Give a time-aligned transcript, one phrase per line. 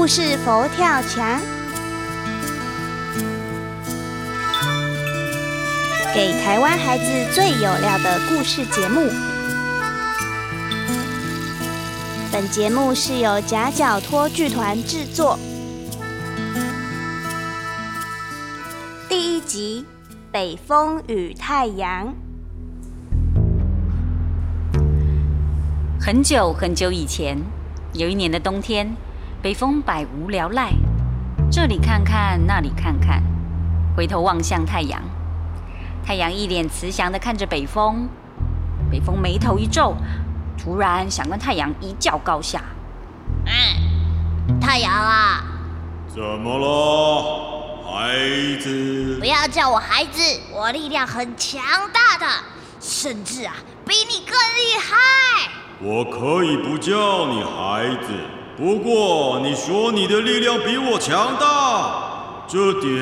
[0.00, 1.38] 故事佛跳墙，
[6.14, 7.04] 给台湾孩子
[7.34, 9.10] 最有料的故事节目。
[12.32, 15.38] 本节目是由夹角托剧团制作。
[19.06, 19.84] 第一集
[20.32, 22.14] 《北风与太阳》。
[26.00, 27.36] 很久很久以前，
[27.92, 28.96] 有一年的冬天，
[29.42, 30.70] 北风百无聊赖，
[31.50, 33.22] 这里看看，那里看看，
[33.96, 35.00] 回头望向太阳。
[36.04, 38.06] 太阳一脸慈祥的看着北风，
[38.90, 39.96] 北风眉头一皱，
[40.62, 42.60] 突然想跟太阳一较高下。
[43.46, 45.42] 嗯，太阳啊，
[46.06, 49.16] 怎么了，孩子？
[49.18, 50.20] 不要叫我孩子，
[50.52, 51.62] 我力量很强
[51.94, 52.26] 大的，
[52.78, 53.54] 甚至啊，
[53.86, 55.50] 比你更厉害。
[55.80, 58.12] 我可以不叫你孩子，
[58.60, 62.92] 不过你说你的力量比我强大，这点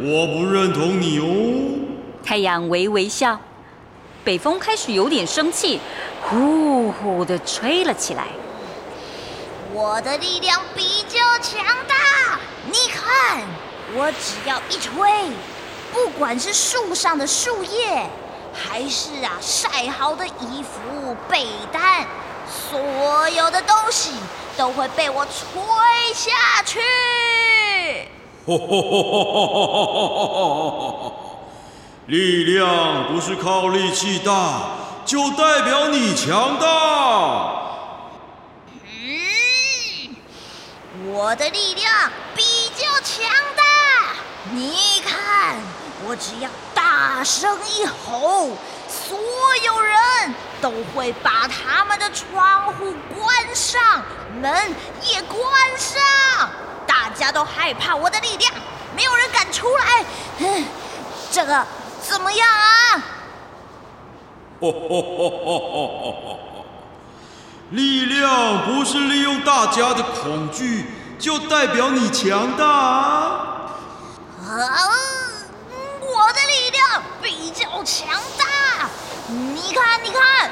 [0.00, 1.78] 我不认同你哦。
[2.24, 3.38] 太阳微微笑，
[4.24, 5.78] 北风开始有点生气，
[6.22, 8.28] 呼呼的吹了起来。
[9.74, 13.42] 我的力量比较强大，你看，
[13.94, 15.30] 我只要一吹，
[15.92, 18.06] 不管是树上的树叶。
[18.54, 22.06] 还是啊，晒好的衣服、被单，
[22.50, 24.12] 所有的东西
[24.56, 25.34] 都会被我吹
[26.14, 26.30] 下
[26.64, 26.80] 去。
[32.06, 34.70] 力量不是靠力气大，
[35.04, 36.66] 就代表你强大。
[38.82, 40.16] 嗯，
[41.12, 43.62] 我的力量比较强大，
[44.52, 45.58] 你看，
[46.06, 46.48] 我只要。
[46.74, 48.48] 大声一吼，
[48.88, 49.18] 所
[50.68, 54.02] 都会把他们的窗户关上，
[54.38, 54.52] 门
[55.02, 55.40] 也关
[55.78, 55.98] 上。
[56.86, 58.52] 大家都害怕我的力量，
[58.94, 60.04] 没有人敢出来。
[61.32, 61.66] 这个
[62.02, 63.02] 怎么样啊？
[67.70, 70.84] 力量不是利用大家的恐惧
[71.18, 73.68] 就代表你强大啊！
[76.00, 78.08] 我的力量比较强
[78.38, 78.57] 大，你
[79.78, 80.50] 看，你看，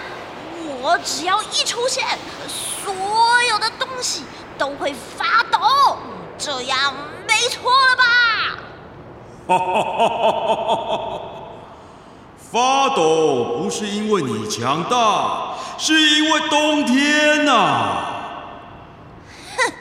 [0.81, 2.06] 我只要一出现，
[2.48, 2.94] 所
[3.50, 4.25] 有的东西
[4.56, 5.98] 都会发抖，
[6.38, 6.94] 这样
[7.26, 8.04] 没错了吧？
[9.48, 11.20] 哈哈哈哈哈！
[12.50, 17.50] 发抖不是因为你强大，是因为冬天呐！
[19.56, 19.72] 哼，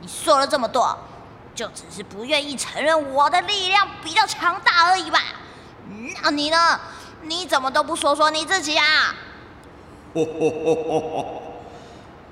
[0.00, 0.98] 你说了这么多。
[1.54, 5.20] 就只是不愿意承认我的力量比较强大而已吧？
[6.22, 6.80] 那你呢？
[7.22, 9.14] 你怎么都不说说你自己啊？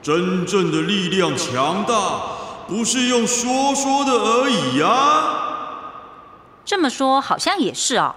[0.02, 2.20] 真正的力量强大，
[2.66, 5.46] 不是用说说的而已呀。
[6.64, 8.14] 这么说好像也是哦，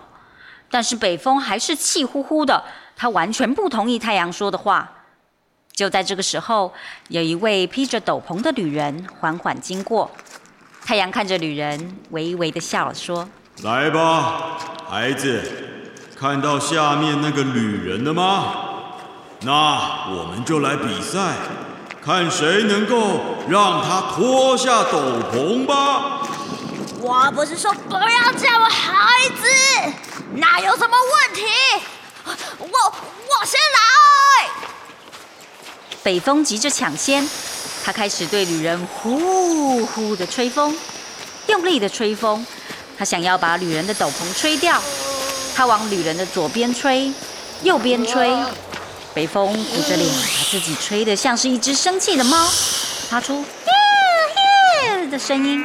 [0.70, 2.64] 但是北风还是气呼呼的，
[2.96, 4.92] 他完全不同意太阳说的话。
[5.74, 6.74] 就在这个时候，
[7.08, 10.10] 有一位披着斗篷的女人缓缓经过。
[10.86, 13.28] 太阳看着女人，微微的笑了，说
[13.64, 14.58] ：“来吧，
[14.88, 15.42] 孩子，
[16.20, 18.54] 看到下面那个女人了吗？
[19.42, 21.36] 那我们就来比赛，
[22.04, 23.20] 看谁能够
[23.50, 25.00] 让她脱下斗
[25.32, 26.22] 篷吧。”
[27.02, 29.94] 我不是说不要叫我孩子，
[30.36, 31.44] 那有什么问题？
[32.58, 34.50] 我我先来。
[36.02, 37.28] 北风急着抢先。
[37.86, 40.74] 他开始对女人呼呼的吹风，
[41.48, 42.48] 用力的吹风。
[42.98, 44.82] 他想要把女人的斗篷吹掉。
[45.56, 47.12] 他往旅人的左边吹，
[47.62, 48.36] 右边吹。
[49.14, 52.48] 北风鼓着脸，把自己吹得像是一只生气的猫，
[53.10, 53.46] 发出耶
[54.98, 55.64] 耶的声音。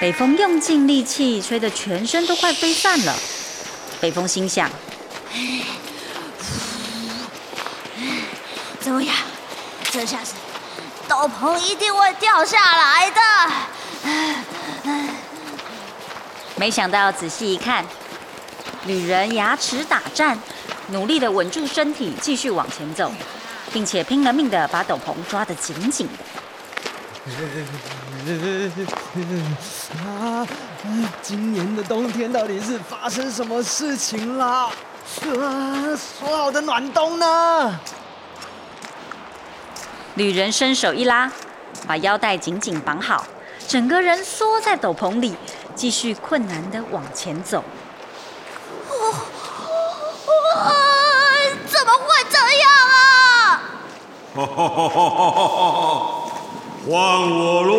[0.00, 3.14] 北风用尽力气，吹得全身都快飞散了。
[4.00, 4.70] 北风心想：
[8.80, 9.14] 怎么样？
[9.90, 10.32] 这下子。
[11.08, 13.20] 斗篷一定会掉下来的。
[16.56, 17.86] 没想到仔细一看，
[18.86, 20.38] 女人牙齿打颤，
[20.88, 23.10] 努力的稳住身体，继续往前走，
[23.72, 26.12] 并且拼了命的把斗篷抓得紧紧的。
[30.06, 30.46] 啊！
[31.20, 34.70] 今年的冬天到底是发生什么事情啦？
[35.40, 35.96] 啊！
[35.96, 37.80] 说好的暖冬呢？
[40.14, 41.32] 女人伸手一拉，
[41.88, 43.26] 把腰带紧紧绑好，
[43.66, 45.34] 整个人缩在斗篷里，
[45.74, 47.64] 继续困难的往前走。
[54.56, 55.04] 怎么会这样
[55.84, 56.32] 啊？
[56.88, 57.76] 换我喽！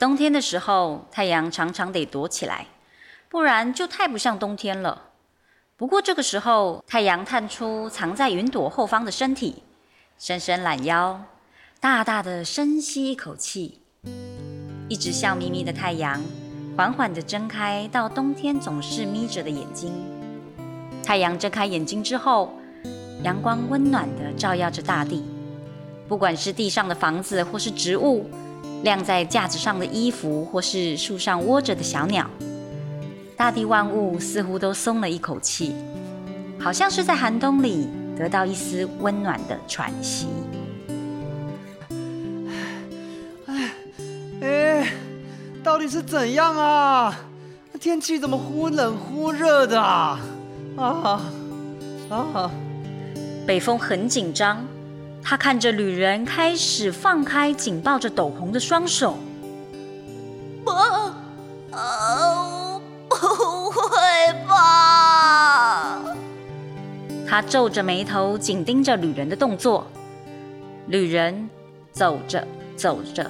[0.00, 2.66] 冬天的时候，太阳常常得躲起来，
[3.28, 5.10] 不然就太不像冬天了。
[5.76, 9.62] 不过这个时候，太阳探出藏在云朵后方的身体，
[10.18, 11.22] 伸伸懒腰，
[11.78, 13.80] 大大的深吸一口气，
[14.88, 16.20] 一直笑眯眯的太阳，
[16.76, 19.92] 缓缓地睁开到冬天总是眯着的眼睛。
[21.04, 22.52] 太阳睁开眼睛之后，
[23.22, 25.22] 阳光温暖地照耀着大地，
[26.08, 28.28] 不管是地上的房子，或是植物，
[28.82, 32.28] 晾在架子上的衣服，或是树上窝着的小鸟。
[33.36, 35.74] 大地万物似乎都松了一口气，
[36.58, 40.26] 好像是在寒冬里得到一丝温暖的喘息。
[44.40, 44.92] 哎，
[45.62, 47.16] 到底是怎样啊？
[47.80, 50.20] 天气怎么忽冷忽热的啊？
[50.76, 51.20] 啊
[52.10, 52.50] 啊！
[53.46, 54.64] 北风很紧张，
[55.22, 59.18] 他看着旅人开始放开紧抱着斗篷的双手。
[60.64, 60.70] 不
[61.74, 62.80] 啊！
[63.08, 63.16] 不
[63.70, 63.90] 会
[64.48, 66.00] 吧！
[67.28, 69.86] 他皱着眉头，紧盯着旅人的动作。
[70.86, 71.50] 旅人
[71.90, 72.46] 走着
[72.76, 73.28] 走着，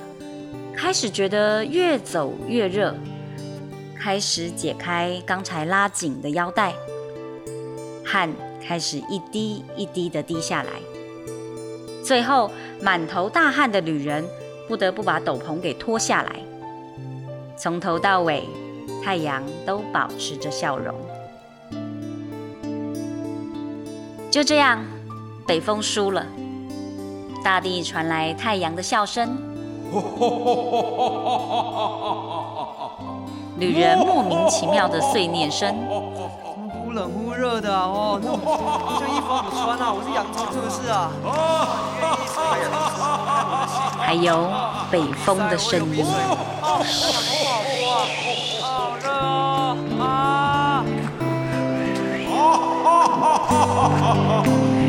[0.77, 2.95] 开始觉得越走越热，
[3.99, 6.75] 开始解开刚才拉紧的腰带，
[8.05, 8.31] 汗
[8.67, 10.71] 开始一滴一滴的滴下来。
[12.05, 12.51] 最后，
[12.81, 14.25] 满头大汗的旅人
[14.69, 16.37] 不得不把斗篷给脱下来，
[17.57, 18.45] 从头到尾。
[19.05, 20.95] 太阳都保持着笑容。
[24.31, 24.85] 就这样，
[25.45, 26.25] 北风输了，
[27.43, 29.37] 大地传来太阳的笑声。
[33.59, 35.75] 旅人莫名其妙的碎念声。
[36.93, 38.29] 忽冷忽热的哦，那
[39.01, 41.11] 这衣服不穿啊，我是洋葱是不是啊？
[43.99, 44.51] 还有
[44.91, 46.05] 北风的声音。
[46.05, 46.05] 今
[54.45, 54.82] 天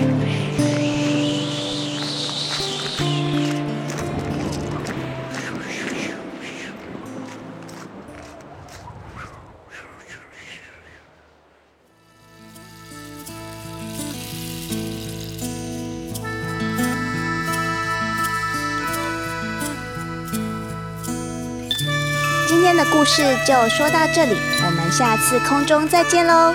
[22.91, 24.35] 故事就说到这里，
[24.65, 26.53] 我们下次空中再见喽。